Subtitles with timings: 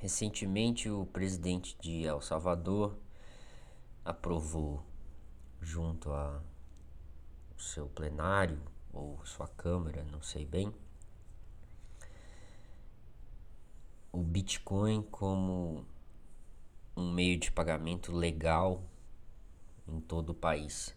[0.00, 2.96] Recentemente, o presidente de El Salvador
[4.02, 4.82] aprovou,
[5.60, 6.40] junto ao
[7.58, 8.58] seu plenário
[8.94, 10.72] ou sua câmara, não sei bem,
[14.10, 15.84] o Bitcoin como
[16.96, 18.82] um meio de pagamento legal
[19.86, 20.96] em todo o país,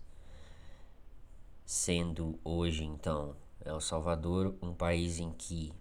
[1.65, 3.35] sendo hoje então
[3.65, 5.73] El Salvador um país em que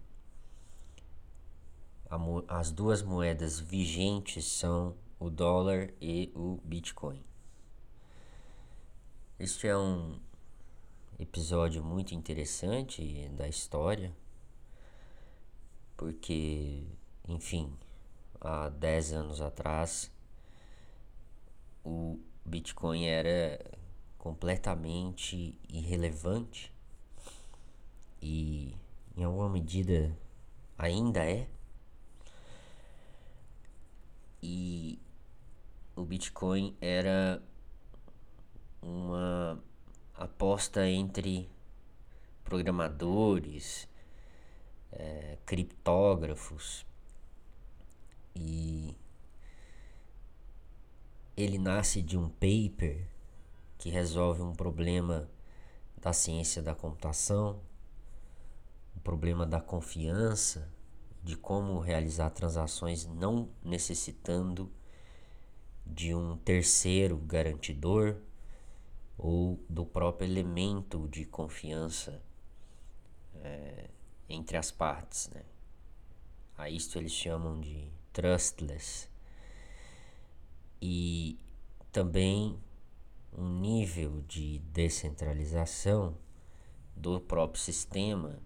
[2.47, 7.23] as duas moedas vigentes são o dólar e o Bitcoin.
[9.39, 10.19] Este é um
[11.17, 14.15] episódio muito interessante da história,
[15.97, 16.83] porque,
[17.27, 17.75] enfim,
[18.39, 20.11] há 10 anos atrás
[21.83, 23.59] o Bitcoin era
[24.17, 26.71] completamente irrelevante
[28.21, 28.75] e,
[29.17, 30.17] em alguma medida,
[30.77, 31.47] ainda é.
[34.45, 34.99] E
[35.95, 37.41] o Bitcoin era
[38.81, 39.57] uma
[40.13, 41.49] aposta entre
[42.43, 43.87] programadores,
[44.91, 46.85] é, criptógrafos.
[48.35, 48.93] E
[51.37, 53.07] ele nasce de um paper
[53.77, 55.29] que resolve um problema
[55.95, 57.61] da ciência da computação,
[58.93, 60.69] um problema da confiança
[61.23, 64.69] de como realizar transações não necessitando
[65.85, 68.17] de um terceiro garantidor
[69.17, 72.21] ou do próprio elemento de confiança
[73.35, 73.89] é,
[74.27, 75.29] entre as partes.
[75.29, 75.43] Né?
[76.57, 79.07] A isto eles chamam de trustless.
[80.81, 81.39] E
[81.91, 82.59] também
[83.31, 86.17] um nível de descentralização
[86.95, 88.39] do próprio sistema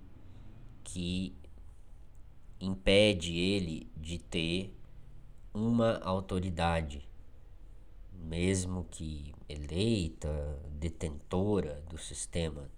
[0.83, 1.35] que
[2.59, 4.75] impede ele de ter
[5.53, 7.07] uma autoridade,
[8.13, 12.69] mesmo que eleita, detentora do sistema.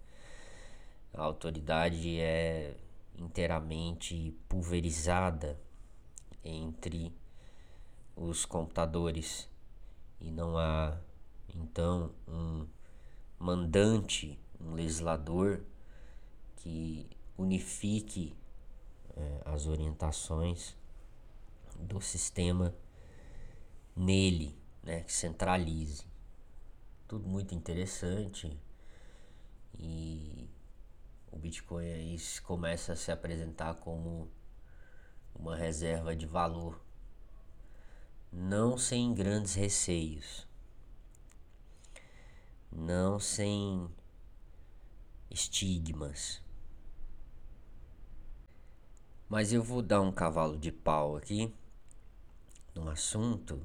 [1.13, 2.77] A autoridade é
[3.17, 5.59] inteiramente pulverizada
[6.43, 7.13] entre
[8.15, 9.49] os computadores
[10.19, 10.97] e não há
[11.53, 12.67] então um
[13.37, 15.63] mandante, um legislador
[16.57, 17.07] que
[17.37, 18.35] unifique
[19.19, 20.75] é, as orientações
[21.77, 22.73] do sistema
[23.95, 26.05] nele, né, que centralize.
[27.07, 28.57] Tudo muito interessante
[29.77, 30.49] e
[31.31, 34.29] o Bitcoin aí começa a se apresentar como
[35.33, 36.79] uma reserva de valor,
[38.31, 40.47] não sem grandes receios,
[42.71, 43.89] não sem
[45.31, 46.41] estigmas.
[49.29, 51.53] Mas eu vou dar um cavalo de pau aqui
[52.73, 53.61] no assunto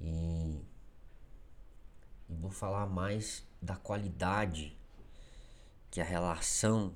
[0.00, 0.60] e,
[2.28, 4.76] e vou falar mais da qualidade
[5.88, 6.92] que a relação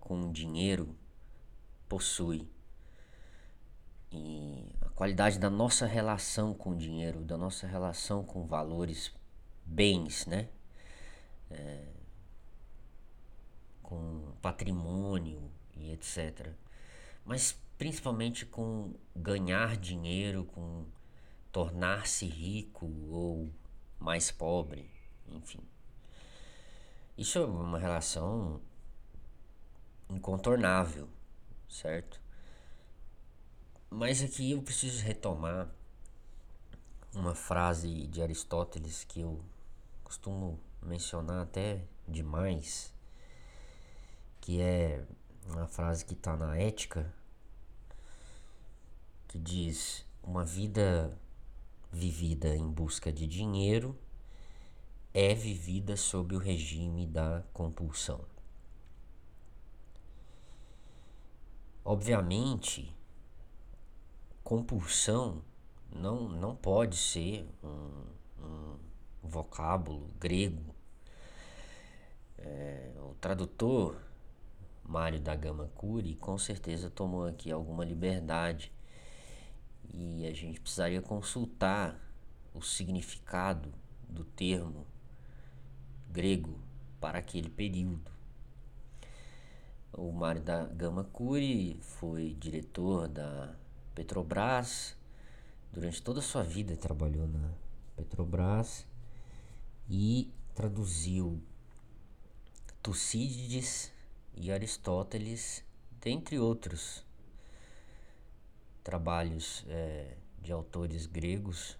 [0.00, 0.96] com o dinheiro
[1.88, 2.50] possui.
[4.10, 9.14] E a qualidade da nossa relação com o dinheiro, da nossa relação com valores,
[9.64, 10.48] bens, né?
[11.52, 11.86] É,
[13.80, 16.52] com patrimônio e etc
[17.24, 20.84] mas principalmente com ganhar dinheiro, com
[21.50, 23.50] tornar-se rico ou
[23.98, 24.90] mais pobre,
[25.28, 25.60] enfim.
[27.16, 28.60] Isso é uma relação
[30.08, 31.08] incontornável,
[31.68, 32.20] certo?
[33.88, 35.68] Mas aqui eu preciso retomar
[37.14, 39.44] uma frase de Aristóteles que eu
[40.04, 42.94] costumo mencionar até demais,
[44.40, 45.04] que é
[45.46, 47.12] uma frase que está na Ética,
[49.28, 51.16] que diz: Uma vida
[51.92, 53.98] vivida em busca de dinheiro
[55.12, 58.24] é vivida sob o regime da compulsão.
[61.84, 62.94] Obviamente,
[64.44, 65.42] compulsão
[65.90, 68.04] não, não pode ser um,
[68.44, 68.78] um
[69.22, 70.74] vocábulo grego.
[72.38, 74.00] É, o tradutor
[74.90, 78.72] Mário da Gama Cury com certeza tomou aqui alguma liberdade
[79.94, 81.96] e a gente precisaria consultar
[82.52, 83.72] o significado
[84.08, 84.84] do termo
[86.08, 86.58] grego
[87.00, 88.10] para aquele período.
[89.92, 93.54] O Mário da Gama Cury foi diretor da
[93.94, 94.96] Petrobras,
[95.72, 97.52] durante toda a sua vida trabalhou na
[97.96, 98.84] Petrobras
[99.88, 101.40] e traduziu
[102.82, 103.92] Tucídides
[104.34, 105.64] e Aristóteles,
[106.00, 107.04] dentre outros
[108.82, 111.78] trabalhos é, de autores gregos.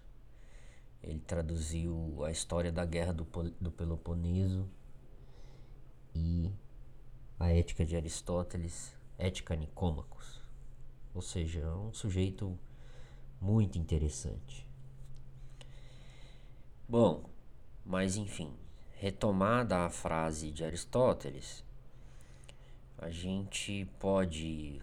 [1.03, 3.25] Ele traduziu a história da guerra do,
[3.59, 4.69] do Peloponeso
[6.13, 6.51] e
[7.39, 10.39] a ética de Aristóteles, Ética Nicômacos.
[11.13, 12.57] Ou seja, é um sujeito
[13.39, 14.67] muito interessante.
[16.87, 17.23] Bom,
[17.83, 18.53] mas enfim,
[18.93, 21.63] retomada a frase de Aristóteles,
[23.01, 24.81] a gente pode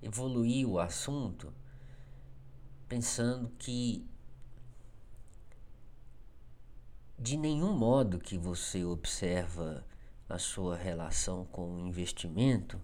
[0.00, 1.52] evoluir o assunto
[2.88, 4.08] pensando que
[7.18, 9.84] de nenhum modo que você observa
[10.28, 12.80] a sua relação com o investimento,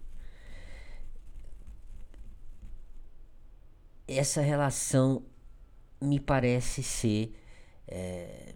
[4.07, 5.23] essa relação
[6.01, 7.39] me parece ser.
[7.87, 8.55] É,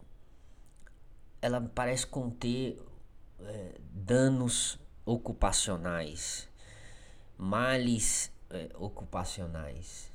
[1.42, 2.78] ela parece conter
[3.42, 6.50] é, danos ocupacionais,
[7.38, 10.12] males é, ocupacionais.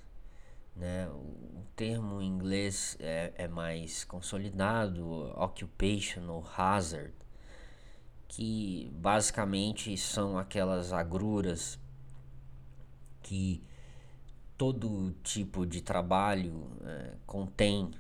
[0.74, 1.06] Né?
[1.08, 7.12] O termo em inglês é, é mais consolidado, occupational hazard,
[8.28, 11.78] que basicamente são aquelas agruras
[13.22, 13.62] que
[14.56, 17.90] todo tipo de trabalho é, contém,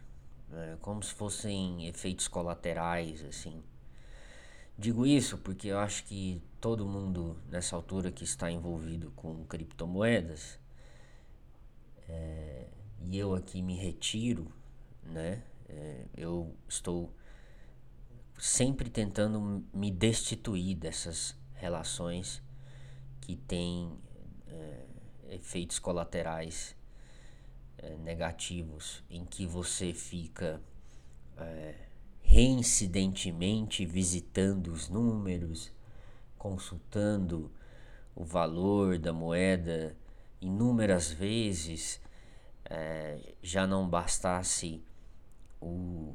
[0.52, 3.62] é, como se fossem efeitos colaterais, assim.
[4.76, 10.58] Digo isso porque eu acho que todo mundo nessa altura que está envolvido com criptomoedas,
[12.08, 12.68] é,
[13.00, 14.50] e eu aqui me retiro,
[15.02, 15.42] né?
[15.68, 17.14] É, eu estou
[18.38, 22.42] sempre tentando me destituir dessas relações
[23.20, 23.98] que têm
[24.48, 24.86] é,
[25.30, 26.76] efeitos colaterais
[27.98, 30.62] negativos, em que você fica
[32.32, 35.70] reincidentemente visitando os números,
[36.38, 37.52] consultando
[38.16, 39.94] o valor da moeda
[40.40, 42.00] inúmeras vezes,
[42.64, 44.82] é, já não bastasse
[45.60, 46.14] o,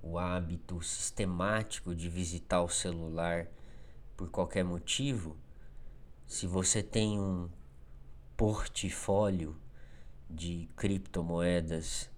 [0.00, 3.48] o hábito sistemático de visitar o celular
[4.16, 5.36] por qualquer motivo,
[6.24, 7.50] se você tem um
[8.36, 9.56] portfólio
[10.30, 12.08] de criptomoedas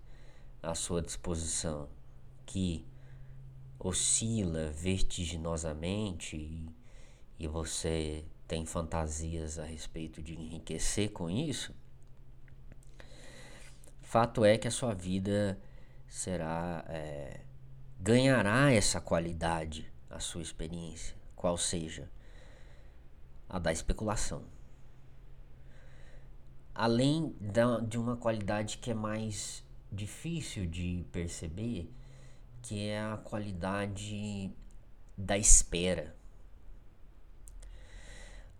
[0.63, 1.89] à sua disposição
[2.45, 2.85] que
[3.85, 6.69] oscila vertiginosamente e,
[7.39, 11.75] e você tem fantasias a respeito de enriquecer com isso,
[14.01, 15.61] fato é que a sua vida
[16.09, 17.43] será é,
[18.01, 22.09] ganhará essa qualidade a sua experiência, qual seja
[23.49, 24.45] a da especulação.
[26.75, 31.93] Além da, de uma qualidade que é mais difícil de perceber,
[32.65, 34.51] que é a qualidade
[35.17, 36.17] da espera.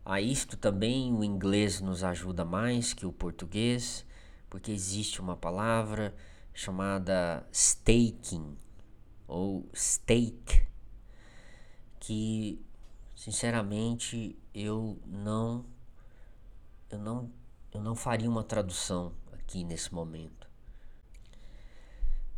[0.05, 4.05] A isto também o inglês nos ajuda mais que o português,
[4.51, 6.15] porque existe uma palavra
[6.53, 8.59] chamada staking
[9.27, 10.67] ou stake
[11.99, 12.63] que
[13.17, 15.65] sinceramente eu não
[16.91, 17.33] eu não
[17.73, 20.47] eu não faria uma tradução aqui nesse momento.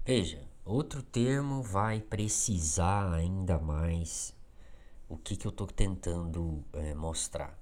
[0.04, 4.34] Veja, Outro termo vai precisar ainda mais
[5.08, 7.56] o que, que eu estou tentando é, mostrar.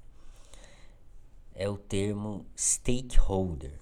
[1.55, 3.79] É o termo stakeholder.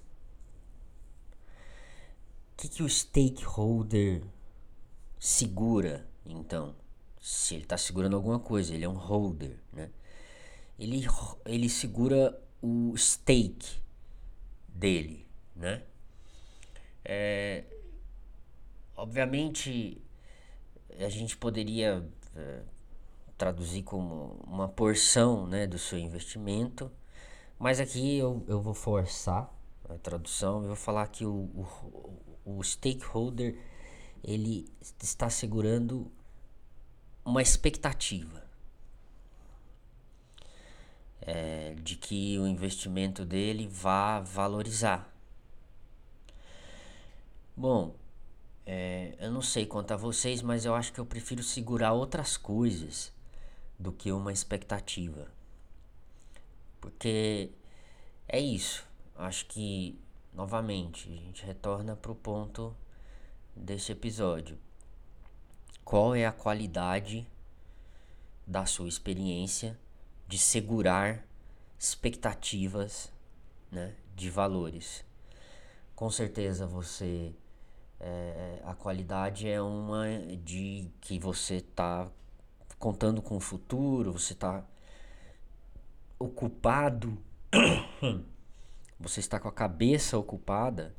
[2.52, 4.24] O que, que o stakeholder
[5.20, 6.74] segura, então?
[7.20, 9.88] Se ele está segurando alguma coisa, ele é um holder, né?
[10.76, 11.06] Ele,
[11.46, 13.80] ele segura o stake
[14.66, 15.24] dele,
[15.54, 15.84] né?
[17.04, 17.71] É,
[19.02, 20.00] Obviamente,
[20.96, 22.60] a gente poderia é,
[23.36, 26.88] traduzir como uma porção né, do seu investimento,
[27.58, 29.52] mas aqui eu, eu vou forçar
[29.88, 31.50] a tradução, eu vou falar que o,
[32.44, 33.58] o, o stakeholder
[34.22, 36.08] ele está segurando
[37.24, 38.44] uma expectativa
[41.20, 45.12] é, de que o investimento dele vá valorizar.
[47.56, 48.00] Bom,
[48.64, 52.36] é, eu não sei quanto a vocês, mas eu acho que eu prefiro segurar outras
[52.36, 53.12] coisas
[53.78, 55.26] do que uma expectativa.
[56.80, 57.50] Porque
[58.28, 58.86] é isso.
[59.16, 59.98] Acho que,
[60.32, 62.74] novamente, a gente retorna para o ponto
[63.54, 64.56] desse episódio.
[65.84, 67.26] Qual é a qualidade
[68.46, 69.78] da sua experiência
[70.28, 71.26] de segurar
[71.78, 73.12] expectativas
[73.70, 75.04] né, de valores?
[75.94, 77.34] Com certeza você
[78.02, 80.06] é, a qualidade é uma
[80.42, 82.10] de que você está
[82.78, 84.64] contando com o futuro, você está
[86.18, 87.16] ocupado
[88.98, 90.94] você está com a cabeça ocupada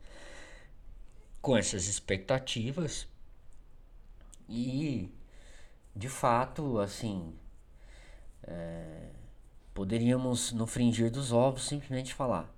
[1.42, 3.08] com essas expectativas.
[4.48, 5.10] E
[5.96, 7.34] de fato, assim,
[8.44, 9.10] é,
[9.74, 12.54] poderíamos no fringir dos ovos simplesmente falar: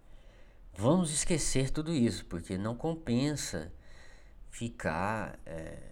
[0.74, 3.72] vamos esquecer tudo isso, porque não compensa
[4.56, 5.92] ficar é,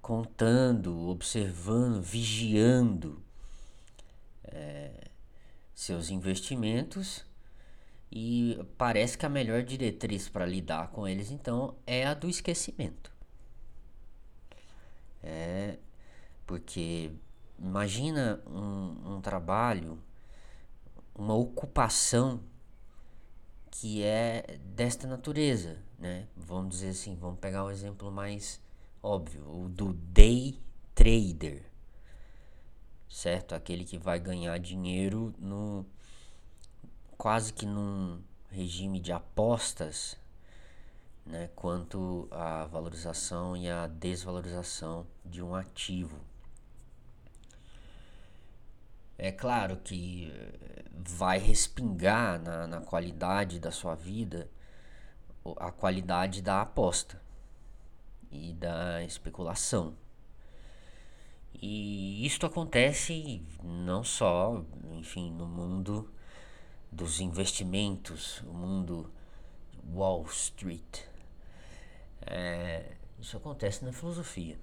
[0.00, 3.22] contando, observando, vigiando
[4.44, 5.10] é,
[5.74, 7.22] seus investimentos
[8.10, 13.12] e parece que a melhor diretriz para lidar com eles então é a do esquecimento.
[15.22, 15.76] É
[16.46, 17.12] porque
[17.58, 19.98] imagina um, um trabalho,
[21.14, 22.42] uma ocupação
[23.70, 26.28] que é desta natureza, né?
[26.36, 28.60] Vamos dizer assim, vamos pegar um exemplo mais
[29.02, 30.58] óbvio, o do day
[30.94, 31.62] trader,
[33.08, 33.54] certo?
[33.54, 35.84] Aquele que vai ganhar dinheiro no
[37.16, 40.16] quase que num regime de apostas,
[41.26, 46.18] né, quanto à valorização e à desvalorização de um ativo.
[49.18, 50.32] É claro que
[50.94, 54.48] vai respingar na, na qualidade da sua vida
[55.58, 57.20] a qualidade da aposta
[58.30, 59.96] e da especulação.
[61.54, 66.12] E isto acontece não só, enfim, no mundo
[66.90, 69.12] dos investimentos, o mundo
[69.92, 71.04] Wall Street.
[72.20, 74.58] É, isso acontece na filosofia.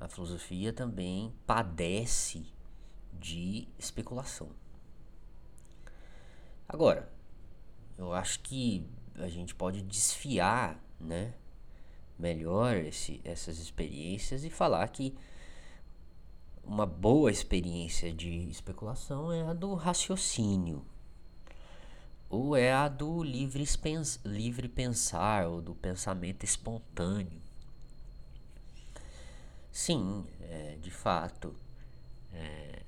[0.00, 2.46] A filosofia também padece
[3.12, 4.50] de especulação.
[6.68, 7.10] Agora,
[7.98, 8.86] eu acho que
[9.16, 11.34] a gente pode desfiar, né,
[12.18, 15.14] melhor esse, essas experiências e falar que
[16.64, 20.84] uma boa experiência de especulação é a do raciocínio,
[22.30, 23.64] ou é a do livre,
[24.24, 27.40] livre pensar, ou do pensamento espontâneo.
[29.72, 31.54] Sim, é, de fato,
[32.32, 32.82] é,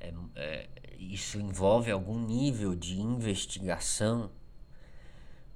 [0.00, 4.30] é, é, isso envolve algum nível de investigação,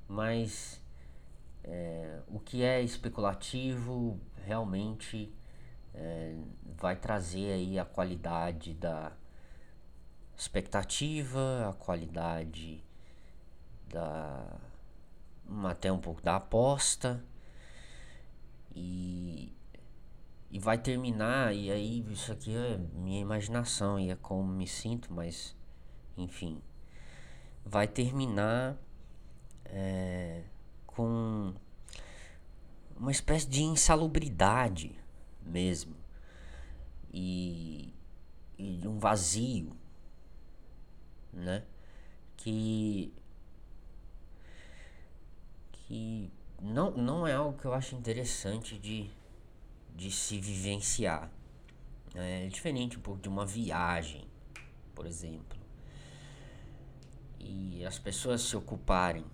[0.08, 0.80] mas
[1.64, 5.32] é, o que é especulativo realmente
[5.94, 6.36] é,
[6.76, 9.12] vai trazer aí a qualidade da
[10.36, 12.82] expectativa, a qualidade
[13.88, 14.58] da
[15.68, 17.22] até um pouco da aposta
[18.74, 19.52] e
[20.50, 25.12] e vai terminar e aí isso aqui é minha imaginação e é como me sinto
[25.12, 25.56] mas
[26.16, 26.60] enfim
[27.64, 28.76] vai terminar
[29.66, 30.42] é,
[30.86, 31.54] com
[32.96, 34.98] uma espécie de insalubridade
[35.42, 36.00] mesmo
[37.12, 37.92] e,
[38.58, 39.76] e um vazio,
[41.32, 41.64] né?
[42.36, 43.12] Que
[45.72, 46.30] que
[46.60, 49.10] não, não é algo que eu acho interessante de,
[50.00, 51.30] de se vivenciar.
[52.14, 54.26] É diferente um pouco de uma viagem,
[54.94, 55.58] por exemplo.
[57.38, 59.26] E as pessoas se ocuparem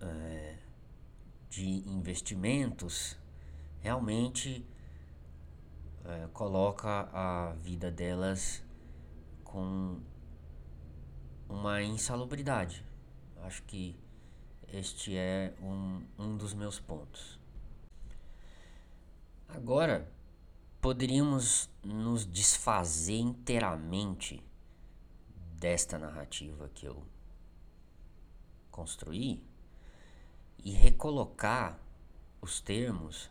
[0.00, 0.58] é,
[1.48, 3.18] de investimentos
[3.80, 4.64] realmente
[6.04, 8.62] é, coloca a vida delas
[9.42, 10.00] com
[11.48, 12.86] uma insalubridade.
[13.42, 13.98] Acho que
[14.68, 17.39] este é um, um dos meus pontos.
[19.54, 20.10] Agora,
[20.80, 24.42] poderíamos nos desfazer inteiramente
[25.58, 27.04] desta narrativa que eu
[28.70, 29.42] construí
[30.62, 31.78] e recolocar
[32.40, 33.30] os termos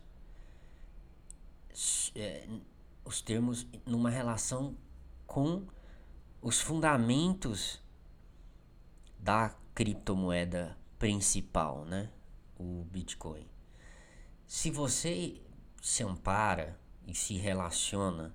[2.14, 2.46] é,
[3.04, 4.76] os termos numa relação
[5.26, 5.66] com
[6.42, 7.80] os fundamentos
[9.18, 12.10] da criptomoeda principal, né?
[12.58, 13.46] O Bitcoin.
[14.46, 15.40] Se você
[15.80, 18.34] se ampara e se relaciona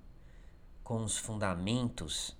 [0.82, 2.36] com os fundamentos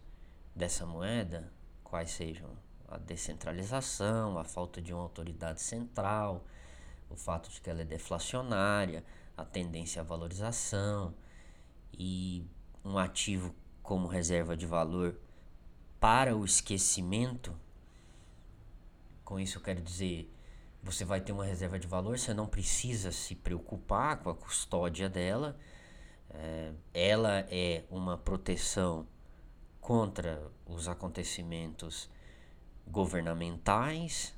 [0.55, 1.53] dessa moeda,
[1.85, 2.51] quais sejam
[2.89, 6.45] a descentralização, a falta de uma autoridade central,
[7.09, 9.05] o fato de que ela é deflacionária,
[9.37, 11.15] a tendência à valorização
[11.93, 12.45] e
[12.85, 15.19] um ativo como reserva de valor
[16.01, 17.55] para o esquecimento.
[19.25, 20.33] Com isso eu quero dizer,
[20.87, 25.09] você vai ter uma reserva de valor, você não precisa se preocupar com a custódia
[25.09, 25.59] dela.
[26.31, 29.07] É, ela é uma proteção
[29.81, 32.09] contra os acontecimentos
[32.87, 34.33] governamentais,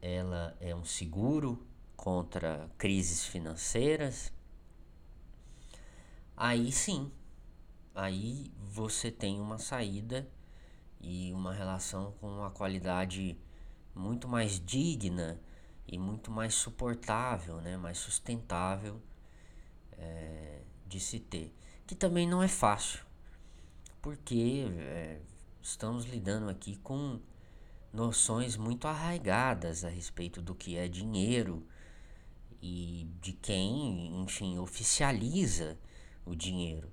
[0.00, 1.66] ela é um seguro
[1.96, 4.32] contra crises financeiras,
[6.36, 7.12] aí sim,
[7.94, 10.28] aí você tem uma saída
[11.00, 13.36] e uma relação com uma qualidade
[14.00, 15.38] muito mais digna
[15.86, 17.76] e muito mais suportável, né?
[17.76, 19.00] mais sustentável
[19.92, 21.54] é, de se ter.
[21.86, 23.04] Que também não é fácil,
[24.00, 25.20] porque é,
[25.60, 27.20] estamos lidando aqui com
[27.92, 31.66] noções muito arraigadas a respeito do que é dinheiro
[32.62, 35.78] e de quem, enfim, oficializa
[36.24, 36.90] o dinheiro,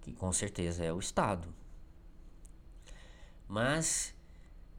[0.00, 1.54] que com certeza é o Estado.
[3.46, 4.14] Mas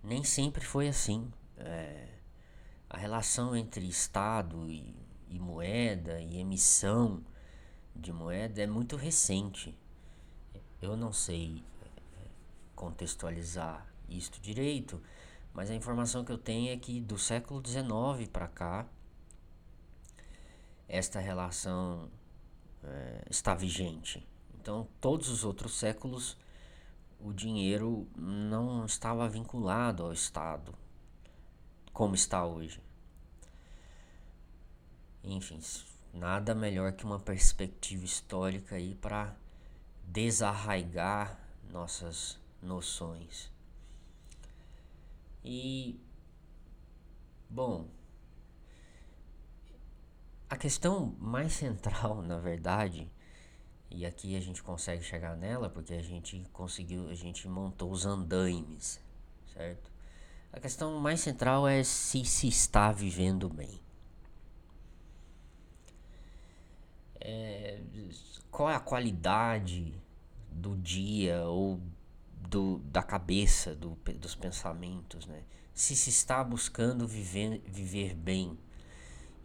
[0.04, 1.32] nem sempre foi assim.
[1.58, 2.08] É,
[2.90, 4.96] a relação entre Estado e,
[5.30, 7.24] e moeda e emissão
[7.96, 9.78] de moeda é muito recente.
[10.82, 12.28] Eu não sei é,
[12.76, 15.02] contextualizar isto direito,
[15.54, 18.86] mas a informação que eu tenho é que do século XIX para cá,
[20.88, 22.10] esta relação
[22.84, 24.28] é, está vigente.
[24.60, 26.38] Então, todos os outros séculos,
[27.20, 30.76] o dinheiro não estava vinculado ao Estado,
[31.96, 32.84] como está hoje.
[35.24, 35.62] Enfim,
[36.14, 39.34] nada melhor que uma perspectiva histórica aí para
[40.06, 41.40] desarraigar
[41.72, 43.50] nossas noções.
[45.42, 45.98] E
[47.50, 47.88] bom,
[50.50, 53.10] a questão mais central, na verdade,
[53.90, 58.06] e aqui a gente consegue chegar nela porque a gente conseguiu, a gente montou os
[58.06, 59.00] andaimes,
[59.54, 59.95] certo?
[60.56, 63.78] A questão mais central é se se está vivendo bem.
[67.20, 67.82] É,
[68.50, 69.94] qual é a qualidade
[70.50, 71.82] do dia ou
[72.48, 75.44] do, da cabeça, do, dos pensamentos, né?
[75.74, 78.58] Se se está buscando viver, viver bem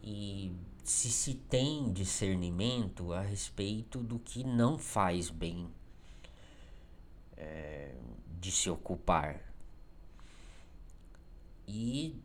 [0.01, 5.69] e se se tem discernimento a respeito do que não faz bem
[7.35, 7.95] é,
[8.39, 9.50] de se ocupar.
[11.73, 12.21] E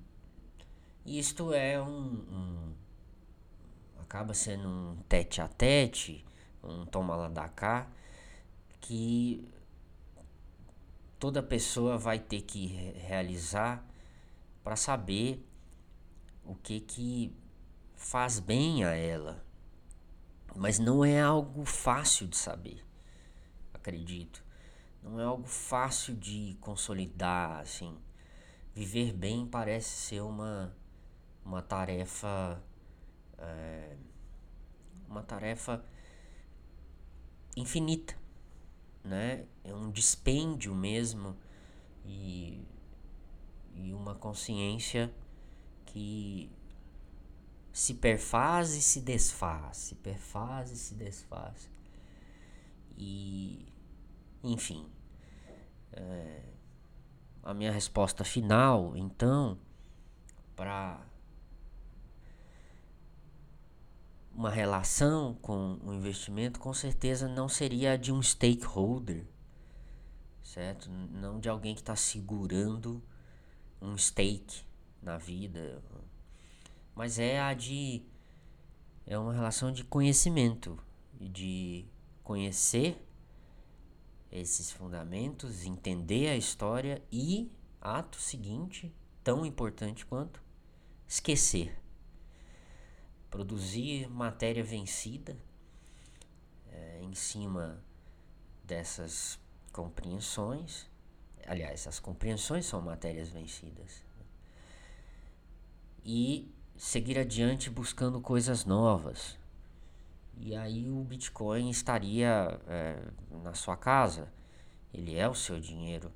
[1.07, 2.75] isto é um, um
[4.01, 6.27] acaba sendo um tete a tete,
[6.65, 7.89] um toma lá da cá,
[8.81, 9.49] que
[11.17, 12.67] toda pessoa vai ter que
[13.07, 13.87] realizar
[14.65, 15.49] para saber
[16.45, 17.33] o que que
[17.95, 19.45] faz bem a ela.
[20.57, 22.85] Mas não é algo fácil de saber,
[23.73, 24.45] acredito.
[25.01, 27.97] Não é algo fácil de consolidar, assim.
[28.77, 30.73] Viver bem parece ser uma,
[31.45, 32.63] uma tarefa.
[33.39, 33.97] É,
[35.09, 35.85] uma tarefa
[37.57, 38.15] infinita
[39.07, 39.47] né?
[39.65, 41.37] É um dispêndio mesmo
[42.05, 42.61] e,
[43.75, 45.13] e uma consciência
[45.87, 46.51] que
[47.73, 51.71] se perfaz e se desfaz, se perfaz e se desfaz.
[52.99, 53.67] E,
[54.43, 54.87] enfim,
[55.93, 56.43] é,
[57.47, 59.57] a minha resposta final, então,
[60.57, 61.01] para
[64.35, 69.25] uma relação com o investimento, com certeza não seria a de um stakeholder,
[70.43, 70.91] certo?
[70.91, 73.01] Não de alguém que está segurando
[73.81, 74.65] um stake
[75.01, 75.81] na vida,
[76.97, 78.03] mas é a de
[79.07, 80.77] é uma relação de conhecimento,
[81.15, 81.87] de
[82.25, 83.06] conhecer
[84.39, 90.43] esses fundamentos, entender a história e ato seguinte, tão importante quanto
[91.07, 91.77] esquecer
[93.37, 95.37] produzir matéria vencida
[96.71, 97.85] é, em cima
[98.65, 99.39] dessas
[99.73, 100.89] compreensões.
[101.47, 104.03] Aliás, as compreensões são matérias vencidas.
[106.03, 109.39] E seguir adiante buscando coisas novas.
[110.39, 113.03] E aí o Bitcoin estaria é,
[113.43, 114.33] na sua casa,
[114.93, 116.13] ele é o seu dinheiro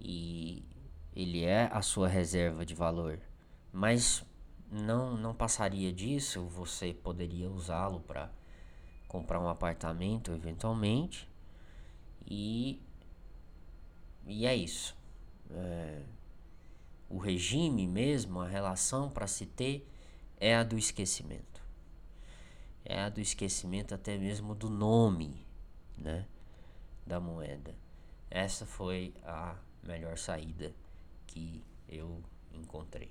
[0.00, 0.64] e
[1.14, 3.20] ele é a sua reserva de valor.
[3.72, 4.24] Mas
[4.70, 8.30] não, não passaria disso, você poderia usá-lo para
[9.08, 11.28] comprar um apartamento eventualmente.
[12.26, 12.80] E,
[14.26, 14.96] e é isso.
[15.50, 16.02] É,
[17.08, 19.86] o regime mesmo, a relação para se ter
[20.38, 21.49] é a do esquecimento.
[22.84, 25.46] É a do esquecimento até mesmo do nome
[25.96, 26.26] né,
[27.06, 27.74] da moeda.
[28.30, 30.74] Essa foi a melhor saída
[31.26, 33.10] que eu encontrei.